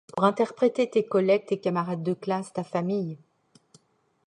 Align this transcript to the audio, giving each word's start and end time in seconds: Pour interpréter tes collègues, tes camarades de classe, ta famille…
Pour 0.07 0.23
interpréter 0.23 0.89
tes 0.89 1.05
collègues, 1.05 1.45
tes 1.45 1.59
camarades 1.59 2.01
de 2.01 2.15
classe, 2.15 2.51
ta 2.51 2.63
famille… 2.63 3.19